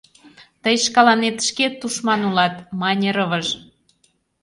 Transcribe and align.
—Тый 0.63 0.75
шкаланет 0.85 1.37
шке 1.47 1.65
тушман 1.79 2.21
улат,— 2.29 2.55
мане 2.81 3.09
рывыж. 3.15 3.47